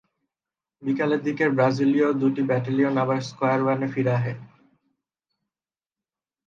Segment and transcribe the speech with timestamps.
[0.83, 4.33] বিকালের দিকে ব্রাজিলীয় দুটি ব্যাটেলিয়ন আবার স্কয়ার ওয়ানে ফিরে আসে।